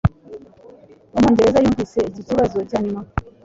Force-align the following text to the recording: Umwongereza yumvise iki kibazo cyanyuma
Umwongereza 1.13 1.59
yumvise 1.63 1.97
iki 2.09 2.21
kibazo 2.27 2.57
cyanyuma 2.69 3.01